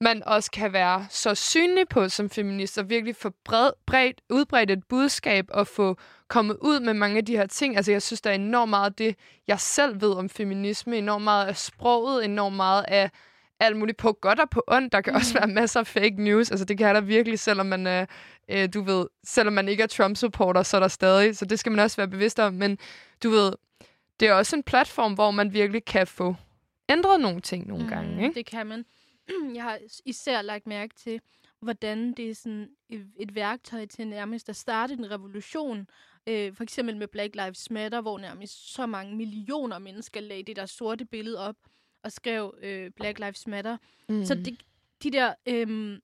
[0.00, 4.70] man også kan være så synlig på som feminist, og virkelig få bred, bredt, udbredt
[4.70, 5.96] et budskab, og få
[6.28, 7.76] kommet ud med mange af de her ting.
[7.76, 9.16] Altså, jeg synes, der er enormt meget af det,
[9.48, 13.10] jeg selv ved om feminisme, enormt meget af sproget, enormt meget af
[13.60, 14.92] alt muligt på godt og på ondt.
[14.92, 15.16] Der kan mm.
[15.16, 16.50] også være masser af fake news.
[16.50, 18.06] Altså, det kan der virkelig, selvom man er,
[18.48, 21.36] øh, du ved, selvom man ikke er Trump-supporter, så er der stadig.
[21.36, 22.54] Så det skal man også være bevidst om.
[22.54, 22.78] Men
[23.22, 23.52] du ved,
[24.20, 26.34] det er også en platform, hvor man virkelig kan få
[26.88, 28.22] ændret nogle ting nogle mm, gange.
[28.22, 28.34] Ikke?
[28.34, 28.84] Det kan man.
[29.54, 31.20] Jeg har især lagt mærke til,
[31.60, 35.86] hvordan det er sådan et, et værktøj til nærmest at starte en revolution.
[36.26, 40.56] Øh, for eksempel med Black Lives Matter, hvor nærmest så mange millioner mennesker lagde det
[40.56, 41.56] der sorte billede op
[42.04, 43.76] og skrev øh, Black Lives Matter.
[44.08, 44.24] Mm.
[44.24, 44.56] Så de,
[45.02, 45.98] de der øh,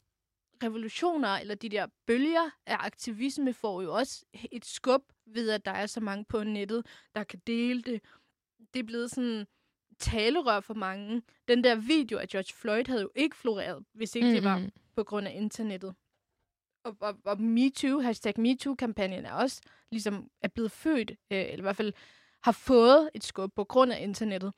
[0.62, 5.70] revolutioner, eller de der bølger af aktivisme, får jo også et skub ved, at der
[5.70, 8.00] er så mange på nettet, der kan dele det.
[8.74, 9.46] Det er blevet sådan
[9.98, 11.22] talerør for mange.
[11.48, 14.42] Den der video af George Floyd havde jo ikke floreret, hvis ikke mm-hmm.
[14.42, 15.94] det var på grund af internettet.
[16.84, 21.60] Og, og, og MeToo, hashtag MeToo-kampagnen er også ligesom er blevet født, øh, eller i
[21.60, 21.92] hvert fald
[22.42, 24.52] har fået et skub på grund af internettet.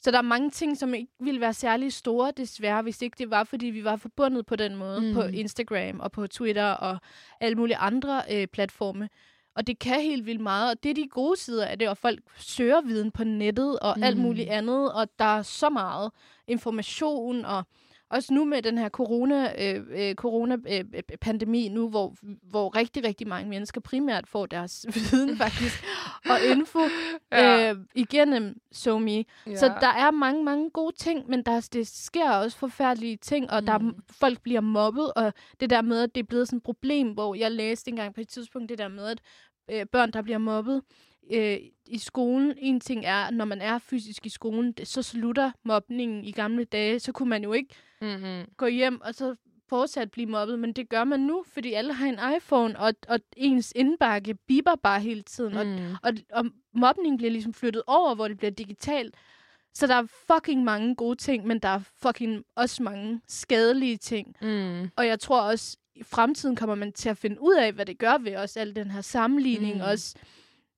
[0.00, 3.30] Så der er mange ting, som ikke ville være særlig store, desværre, hvis ikke det
[3.30, 5.14] var, fordi vi var forbundet på den måde mm.
[5.14, 6.98] på Instagram og på Twitter og
[7.40, 9.08] alle mulige andre øh, platforme.
[9.56, 11.98] Og det kan helt vildt meget, og det er de gode sider af det, og
[11.98, 14.02] folk søger viden på nettet og mm.
[14.02, 16.10] alt muligt andet, og der er så meget
[16.46, 17.64] information, og
[18.10, 23.28] også nu med den her corona, øh, øh, corona-pandemi øh, nu, hvor, hvor rigtig, rigtig
[23.28, 25.84] mange mennesker primært får deres viden faktisk,
[26.30, 26.80] og info
[27.32, 27.70] ja.
[27.70, 29.24] øh, igennem SoMe.
[29.46, 29.56] Ja.
[29.56, 33.60] Så der er mange, mange gode ting, men der, det sker også forfærdelige ting, og
[33.60, 33.66] mm.
[33.66, 37.08] der folk bliver mobbet, og det der med, at det er blevet sådan et problem,
[37.08, 39.20] hvor jeg læste engang på et tidspunkt det der med, at
[39.70, 40.82] øh, børn, der bliver mobbet,
[41.32, 42.54] øh, i skolen.
[42.58, 46.64] En ting er, når man er fysisk i skolen, det, så slutter mobningen i gamle
[46.64, 47.00] dage.
[47.00, 48.44] Så kunne man jo ikke mm-hmm.
[48.56, 49.34] gå hjem og så
[49.68, 53.20] fortsat blive mobbet, men det gør man nu, fordi alle har en iPhone, og, og
[53.36, 55.92] ens indbakke biber bare hele tiden, mm.
[55.92, 59.14] og, og, og mobning bliver ligesom flyttet over, hvor det bliver digitalt.
[59.74, 64.36] Så der er fucking mange gode ting, men der er fucking også mange skadelige ting.
[64.42, 64.90] Mm.
[64.96, 67.98] Og jeg tror også, i fremtiden kommer man til at finde ud af, hvad det
[67.98, 69.76] gør ved os, al den her sammenligning.
[69.76, 69.80] Mm.
[69.82, 70.16] Også,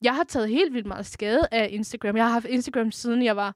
[0.07, 2.16] jeg har taget helt vildt meget skade af Instagram.
[2.16, 3.55] Jeg har haft Instagram siden jeg var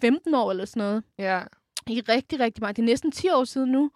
[0.00, 1.02] 15 år eller sådan noget.
[1.18, 1.40] Ja.
[1.86, 2.76] I rigtig, rigtig meget.
[2.76, 3.90] Det er næsten 10 år siden nu.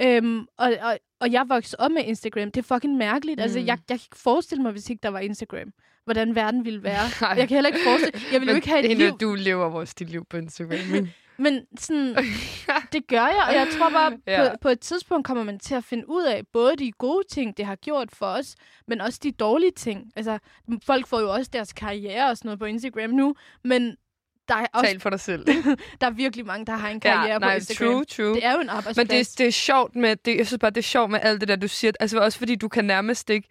[0.00, 2.50] Øhm, og, og, og jeg voksede op med Instagram.
[2.50, 3.40] Det er fucking mærkeligt.
[3.40, 3.60] Altså, mm.
[3.60, 5.72] Altså, jeg, jeg kan ikke forestille mig, hvis ikke der var Instagram,
[6.04, 7.02] hvordan verden ville være.
[7.20, 7.30] Nej.
[7.30, 8.20] Jeg kan heller ikke forestille...
[8.32, 9.18] Jeg ville jo ikke have et liv...
[9.20, 11.08] Du lever vores dit liv på Instagram.
[11.36, 12.16] Men sådan,
[12.94, 14.48] det gør jeg, og jeg tror bare, ja.
[14.48, 17.56] på, på et tidspunkt kommer man til at finde ud af både de gode ting,
[17.56, 18.54] det har gjort for os,
[18.86, 20.12] men også de dårlige ting.
[20.16, 20.38] Altså,
[20.86, 23.96] folk får jo også deres karriere og sådan noget på Instagram nu, men
[24.48, 25.46] der er også, Tal for dig selv.
[26.00, 27.92] der er virkelig mange, der har en karriere ja, nej, på Instagram.
[27.92, 28.34] True, true.
[28.34, 28.96] Det er jo en arbejdsplads.
[28.96, 31.40] Men det, det er sjovt med, det, jeg synes bare, det er sjovt med alt
[31.40, 31.92] det der, du siger.
[32.00, 33.48] Altså også fordi du kan nærmest ikke,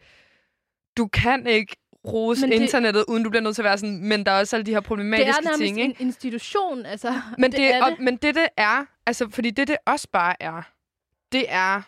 [0.97, 1.75] du kan ikke
[2.07, 4.39] rose men det, internettet, uden du bliver nødt til at være sådan, men der er
[4.39, 5.43] også alle de her problematiske ting.
[5.43, 7.13] Det er nærmest ting, en institution, altså.
[7.37, 7.99] Men det, det, er og, det.
[7.99, 10.61] men det, det er, altså, fordi det, det også bare er,
[11.31, 11.81] det er,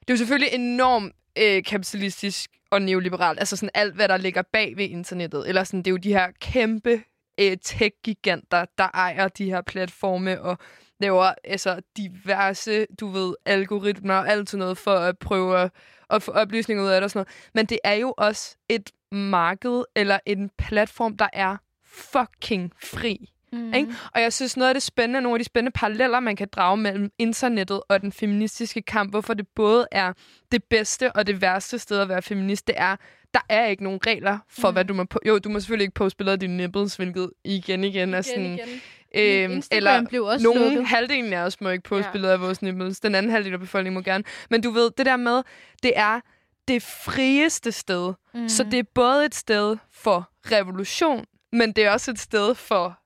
[0.00, 3.38] det er jo selvfølgelig enormt øh, kapitalistisk og neoliberalt.
[3.38, 5.48] Altså sådan alt, hvad der ligger bag ved internettet.
[5.48, 7.02] Eller sådan, det er jo de her kæmpe
[7.40, 10.58] øh, tech-giganter, der ejer de her platforme og
[11.00, 15.70] laver altså diverse, du ved, algoritmer og alt sådan noget for at prøve at,
[16.10, 17.50] at få oplysninger ud af det og sådan noget.
[17.54, 23.32] Men det er jo også et marked eller en platform, der er fucking fri.
[23.52, 23.74] Mm.
[23.74, 23.94] Ikke?
[24.14, 26.76] Og jeg synes, noget af det spændende, nogle af de spændende paralleller, man kan drage
[26.76, 30.12] mellem internettet og den feministiske kamp, hvorfor det både er
[30.52, 32.96] det bedste og det værste sted at være feminist, det er,
[33.34, 34.74] der er ikke nogen regler for, mm.
[34.74, 35.04] hvad du må...
[35.14, 38.22] Po- jo, du må selvfølgelig ikke poste billeder af dine nipples, hvilket igen igen er
[38.22, 38.44] sådan...
[38.44, 38.80] Igen.
[39.14, 40.86] Øhm, eller blev også nogen lukket.
[40.86, 42.12] halvdelen af os må ikke poste ja.
[42.12, 43.00] billeder af vores nipples.
[43.00, 44.24] Den anden halvdel af befolkningen må gerne.
[44.50, 45.42] Men du ved, det der med,
[45.82, 46.20] det er
[46.68, 48.12] det frieste sted.
[48.34, 48.48] Mm.
[48.48, 52.98] Så det er både et sted for revolution, men det er også et sted for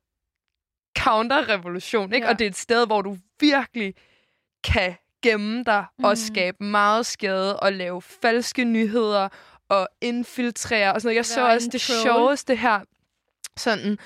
[0.99, 2.27] counterrevolution, ikke?
[2.27, 2.33] Ja.
[2.33, 3.95] Og det er et sted, hvor du virkelig
[4.65, 6.05] kan gemme dig mm.
[6.05, 9.29] og skabe meget skade og lave falske nyheder
[9.69, 11.17] og infiltrere og sådan noget.
[11.17, 12.81] Jeg så også det sjoveste her,
[13.57, 13.99] sådan,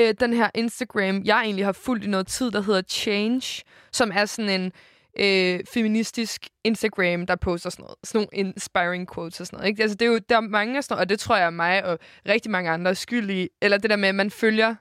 [0.00, 4.10] øh, den her Instagram, jeg egentlig har fulgt i noget tid, der hedder Change, som
[4.14, 4.72] er sådan en
[5.18, 7.96] øh, feministisk Instagram, der poster sådan noget.
[8.04, 9.68] Sådan nogle inspiring quotes og sådan noget.
[9.68, 9.82] Ikke?
[9.82, 11.50] Altså, det er jo, der er mange af sådan noget, og det tror jeg er
[11.50, 13.48] mig og rigtig mange andre er skyldige.
[13.62, 14.74] Eller det der med, at man følger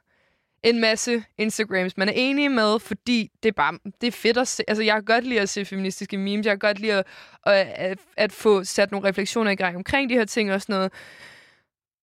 [0.63, 4.47] en masse Instagrams, man er enig med, fordi det er bare det er fedt at
[4.47, 4.63] se.
[4.67, 6.45] Altså, jeg kan godt lide at se feministiske memes.
[6.45, 7.05] Jeg kan godt lide at,
[7.45, 10.91] at, at, få sat nogle refleksioner i gang omkring de her ting og sådan noget.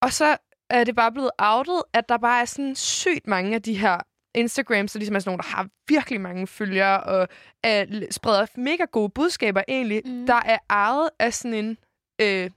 [0.03, 0.37] Og så
[0.71, 3.99] er det bare blevet outet, at der bare er sådan sygt mange af de her
[4.35, 7.29] Instagram, så ligesom er sådan nogle, der har virkelig mange følgere, og
[7.65, 10.11] er, spreder mega gode budskaber egentlig, Mm.
[10.13, 10.27] mm.
[10.27, 11.79] der er ejet af sådan en
[12.21, 12.51] øh,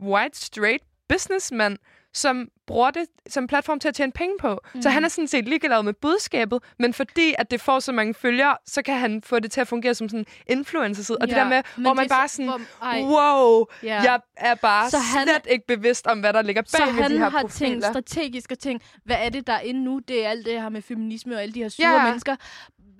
[0.00, 1.78] white, straight businessman,
[2.14, 4.58] som bruger det som platform til at tjene penge på.
[4.74, 4.82] Mm.
[4.82, 4.92] Så Mm.
[4.92, 8.56] han er sådan set ligeglad med budskabet, men fordi at det får så mange følgere,
[8.66, 11.18] så kan han få det til at fungere som sådan en influencer-side.
[11.20, 12.60] Og det der med, hvor man bare så- sådan, hvor,
[13.02, 14.00] wow, ja.
[14.02, 16.92] jeg er bare Så han- slet ikke bevidst om, hvad der ligger bag Så ved
[17.02, 17.68] han de her har profiler.
[17.70, 19.98] tænkt strategisk og tænkt, hvad er det, der er inde nu?
[20.08, 22.04] Det er alt det her med feminisme og alle de her sure Ja.
[22.04, 22.36] mennesker.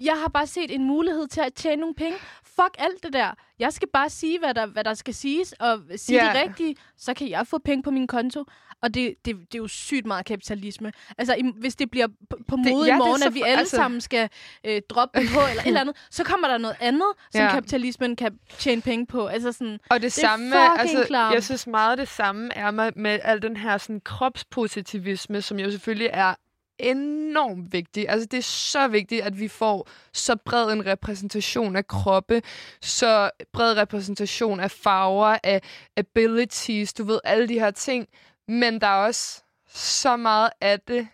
[0.00, 2.16] Jeg har bare set en mulighed til at tjene nogle penge.
[2.44, 3.30] Fuck alt det der.
[3.58, 6.32] Jeg skal bare sige, hvad der, hvad der skal siges, og sige Ja.
[6.32, 8.44] det rigtige, så kan jeg få penge på min konto.
[8.82, 10.92] Og det, det, det er jo sygt meget kapitalisme.
[11.18, 13.26] Altså, i, hvis det bliver på, på Det- mode ja, i det er morgen, så
[13.28, 14.28] at vi alle altså- sammen skal
[14.64, 17.50] øh, droppe BH eller et eller andet, så kommer der noget andet, som Ja.
[17.50, 19.26] kapitalismen kan tjene penge på.
[19.26, 21.34] Altså sådan, Og det, er samme, fucking altså, klart.
[21.34, 25.70] jeg synes meget det samme er med, med al den her sådan, kropspositivisme, som jo
[25.70, 26.34] selvfølgelig er
[26.82, 28.08] enormt vigtig.
[28.08, 32.42] Altså, det er så vigtigt, at vi får så bred en repræsentation af kroppe,
[32.80, 35.62] så bred repræsentation af farver, af
[35.96, 38.08] abilities, du ved, alle de her ting.
[38.48, 41.08] Men der er også så meget af det,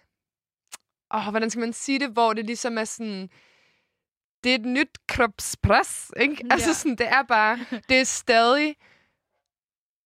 [1.14, 3.30] åh, hvordan skal man sige det, hvor det ligesom er sådan,
[4.44, 6.36] det er et nyt kropspres, ikke?
[6.44, 6.52] Ja.
[6.52, 8.76] Altså sådan, det er bare, det er stadig,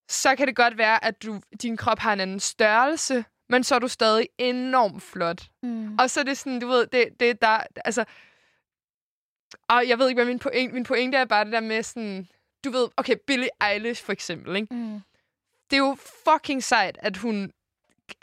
[0.08, 3.74] så kan det godt være, at du, din krop har en anden størrelse, men så
[3.74, 5.42] er du stadig enormt flot.
[5.62, 5.96] mm.
[5.98, 8.04] Og så er det sådan, du ved, det, det er der, altså...
[9.68, 12.28] Og jeg ved ikke, hvad min pointe, min pointe er bare det der med sådan...
[12.64, 14.74] Du ved, okay, Billie Eilish for eksempel, ikke?
[14.74, 15.00] Mm.
[15.70, 15.96] Det er jo
[16.28, 17.52] fucking sejt, at hun...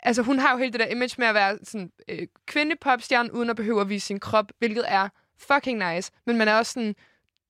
[0.02, 3.50] Altså, hun har jo hele det der image med at være sådan øh, kvindepopstjerne, uden
[3.50, 6.12] at behøve at vise sin krop, hvilket er fucking nice.
[6.26, 6.94] Men man er også sådan,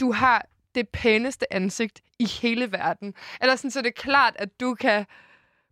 [0.01, 3.15] du har det pæneste ansigt i hele verden.
[3.41, 5.07] Eller sådan, så det er klart, at du kan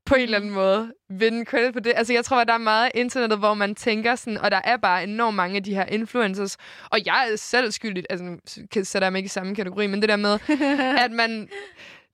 [0.07, 1.93] på en eller anden måde vinde credit på det.
[1.97, 4.77] Altså, jeg tror, at der er meget internettet, hvor man tænker sådan, og der er
[4.77, 6.57] bare enormt mange af de her influencers,
[6.91, 8.37] og jeg er selv skyldig, altså
[8.83, 10.39] sætter jeg mig ikke i samme kategori, men det der med,
[11.05, 11.49] at man,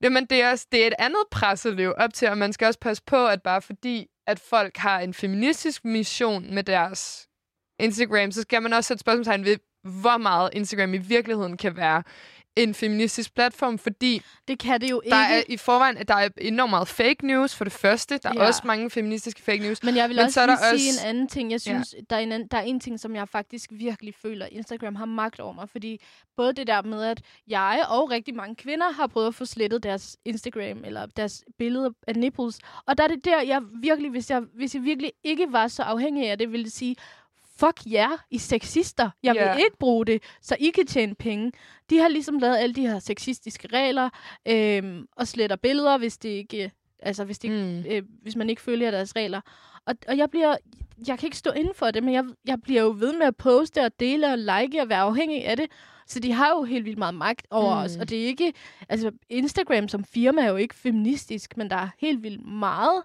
[0.03, 2.53] jamen, det, er også, det er et andet pres at leve op til, og man
[2.53, 7.29] skal også passe på, at bare fordi, at folk har en feministisk mission med deres
[7.81, 12.03] Instagram, så skal man også sætte spørgsmålstegn ved, hvor meget Instagram i virkeligheden kan være
[12.57, 15.11] en feministisk platform, fordi Det kan det jo ikke.
[15.17, 18.19] der er i forvejen der er enormt meget fake news for det første.
[18.19, 18.47] Der er Ja.
[18.47, 19.83] også mange feministiske fake news.
[19.83, 21.51] Men jeg vil Men også så er der sige også- en anden ting.
[21.51, 22.01] Jeg synes, ja.
[22.11, 25.05] der, er en anden, der er en ting, som jeg faktisk virkelig føler, Instagram har
[25.07, 25.69] magt over mig.
[25.69, 26.01] Fordi
[26.37, 29.83] både det der med, at jeg og rigtig mange kvinder har prøvet at få slettet
[29.83, 32.59] deres Instagram eller deres billeder af nipples.
[32.87, 35.83] Og der er det der, jeg virkelig, hvis jeg, hvis jeg virkelig ikke var så
[35.83, 36.97] afhængig af det, ville sige,
[37.65, 39.11] fuck jer, I sexister.
[39.23, 39.55] Jeg Ja.
[39.55, 41.53] vil ikke bruge det, så I kan tjene penge.
[41.91, 44.11] De har ligesom lavet alle de her sexistiske regler,
[44.49, 46.71] øhm, og sletter billeder, hvis det ikke,
[47.03, 47.85] altså hvis ikke Mm.
[47.93, 49.41] øh, hvis man ikke følger deres regler.
[49.87, 50.57] Og, og jeg bliver,
[51.09, 53.37] jeg kan ikke stå inden for det, men jeg, jeg bliver jo ved med at
[53.37, 55.67] poste og dele og like og være afhængig af det.
[56.07, 57.85] Så de har jo helt vildt meget magt over mm.
[57.85, 57.97] os.
[57.97, 58.53] Og det er ikke,
[58.89, 63.03] altså Instagram som firma er jo ikke feministisk, men der er helt vildt meget.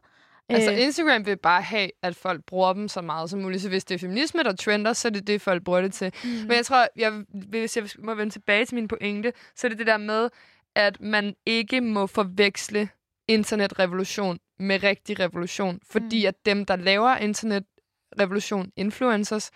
[0.49, 3.61] Altså, øh, Instagram vil bare have, at folk bruger dem så meget som muligt.
[3.61, 6.13] Så hvis det er feminisme, der trender, så er det det, folk bruger det til.
[6.23, 6.29] mm.
[6.29, 9.77] Men jeg tror, jeg, hvis jeg må vende tilbage til min pointe, så er det
[9.77, 10.29] det der med,
[10.75, 12.89] at man ikke må forveksle
[13.27, 15.79] internetrevolution med rigtig revolution.
[15.91, 16.27] Fordi Mm.
[16.27, 19.51] at dem, der laver internetrevolution, influencers,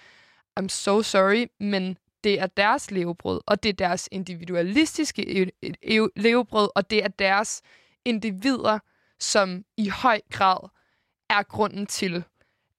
[0.60, 6.08] I'm so sorry, men det er deres levebrød, og det er deres individualistiske e- e-
[6.15, 7.62] levebrød, og det er deres
[8.06, 8.80] individer,
[9.19, 10.69] som i høj grad
[11.32, 12.24] er grunden til,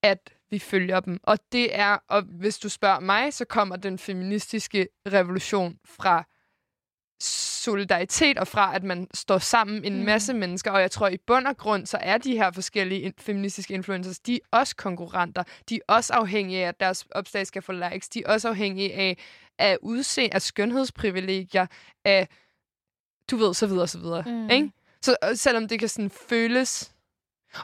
[0.03, 1.21] at vi følger dem.
[1.23, 6.25] Og det er, og hvis du spørger mig, så kommer den feministiske revolution fra
[7.21, 10.05] solidaritet og fra, at man står sammen en Mm.
[10.05, 10.71] masse mennesker.
[10.71, 14.19] Og jeg tror, i bund og grund, så er de her forskellige in- feministiske influencers,
[14.21, 15.43] de er også konkurrenter.
[15.69, 18.09] De er også afhængige af, at deres opslag skal få likes.
[18.09, 19.19] De er også afhængige af,
[19.59, 21.67] af udseende, af skønhedsprivilegier,
[22.05, 22.29] af,
[23.31, 24.23] du ved, så videre, så videre.
[24.27, 24.51] Mm.
[24.51, 24.71] Ikke?
[25.03, 26.92] Så selvom det kan sådan føles...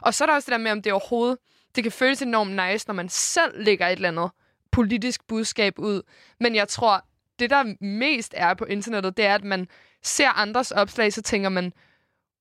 [0.01, 1.37] Og så er der også det der med, om det overhovedet...
[1.75, 4.31] Det kan føles enormt nice, når man selv lægger et eller andet
[4.71, 6.01] politisk budskab ud.
[6.39, 7.05] Men jeg tror,
[7.39, 9.67] det der mest er på internettet, det er, at man
[10.03, 11.73] ser andres opslag, så tænker man,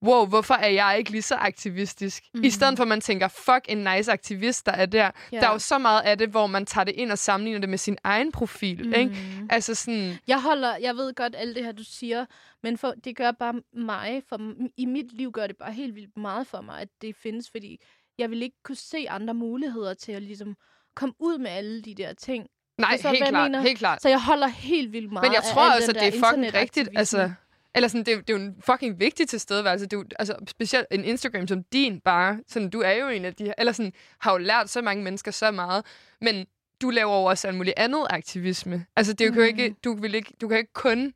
[0.05, 2.25] wow, hvorfor er jeg ikke lige så aktivistisk?
[2.35, 2.41] Mm.
[2.41, 2.51] I Mhm.
[2.51, 5.11] stedet for, at man tænker, fuck, en nice aktivist, der er der.
[5.33, 5.41] Ja.
[5.41, 7.69] Der er jo så meget af det, hvor man tager det ind og sammenligner det
[7.69, 8.87] med sin egen profil.
[8.87, 8.93] Mm.
[8.95, 9.11] Ikke?
[9.41, 9.47] Mm.
[9.51, 10.19] Altså sådan...
[10.27, 12.27] Jeg holder, jeg ved godt alt det her, du siger,
[12.63, 14.41] men for, det gør bare mig, for
[14.77, 17.81] i mit liv gør det bare helt vildt meget for mig, at det findes, fordi
[18.19, 20.57] jeg vil ikke kunne se andre muligheder til at ligesom
[20.97, 22.47] komme ud med alle de der ting.
[22.79, 23.61] Nej, Forstår du, helt klart, mener?
[23.61, 24.03] helt klart.
[24.03, 26.89] Så jeg holder helt vildt meget Men jeg tror også, at det er fucking rigtigt.
[26.97, 27.33] Altså,
[27.75, 29.87] eller sådan, det, er- det er jo en fucking vigtig tilstedeværelse.
[29.87, 32.43] Det er jo, altså, specielt en Instagram som din bare.
[32.49, 35.05] Sådan, du er jo en af de her, eller sådan, har jo lært så mange
[35.05, 35.87] mennesker så meget.
[36.21, 36.47] Men
[36.83, 38.87] du laver jo også alt muligt andet aktivisme.
[38.97, 39.41] Altså, det er jo mm.
[39.41, 40.99] ikke, du, vil ikke, du kan ikke kun...
[40.99, 41.15] Nej,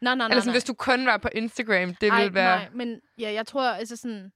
[0.00, 0.26] nej, nej.
[0.26, 0.54] Eller sådan, nej.
[0.54, 2.58] hvis du kun var på Instagram, det Ej, vil være...
[2.58, 4.32] nej, men ja, jeg tror, altså sådan...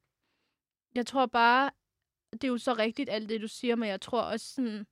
[0.94, 1.70] Jeg tror bare,
[2.32, 4.86] det er jo så rigtigt, alt det, du siger, men jeg tror også sådan...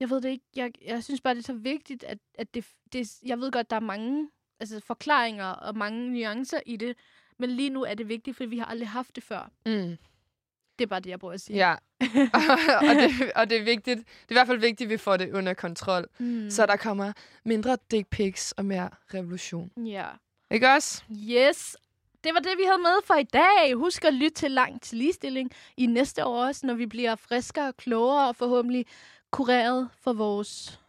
[0.00, 2.66] Jeg ved det ikke, jeg, jeg synes bare, det er så vigtigt, at, at det,
[2.92, 3.08] det...
[3.22, 6.96] Jeg ved godt, der er mange altså, forklaringer og mange nuancer i det,
[7.38, 9.50] men lige nu er det vigtigt, fordi vi har aldrig haft det før.
[9.66, 9.96] Mm.
[10.78, 11.56] Det er bare det, jeg prøver at sige.
[11.56, 11.74] Ja,
[12.88, 13.98] og, det, og det er vigtigt.
[13.98, 16.06] Det er i hvert fald vigtigt, at vi får det under kontrol.
[16.18, 16.50] Mm.
[16.50, 17.12] Så der kommer
[17.44, 19.70] mindre dick pics og mere revolution.
[19.76, 20.06] Ja.
[20.50, 21.02] Ikke også?
[21.12, 21.76] Yes.
[22.24, 23.74] Det var det, vi havde med for i dag.
[23.74, 27.68] Husk at lytte til Langt til Ligestilling i næste år også, når vi bliver friskere
[27.68, 28.86] og klogere og forhåbentlig
[29.30, 30.80] kureret for vores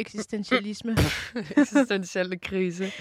[0.00, 0.96] eksistentialisme.
[1.56, 2.92] Eksistentielle krise.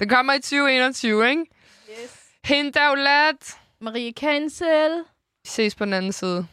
[0.00, 1.44] Den kommer i 2021, ikke?
[1.90, 2.10] yes.
[2.44, 3.38] Hende.
[3.80, 4.98] Marie Cancel.
[5.44, 6.46] Vi ses på den anden side.